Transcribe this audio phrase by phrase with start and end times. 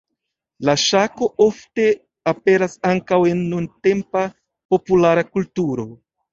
[0.69, 1.85] La ŝako ofte
[2.33, 4.27] aperas ankaŭ en nuntempa
[4.75, 5.91] populara kulturo.